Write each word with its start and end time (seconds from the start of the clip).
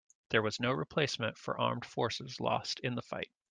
There 0.31 0.41
was 0.41 0.59
no 0.59 0.71
replacement 0.71 1.37
for 1.37 1.59
armed 1.59 1.85
forces 1.85 2.39
lost 2.39 2.79
in 2.79 2.95
the 2.95 3.03
fight. 3.03 3.29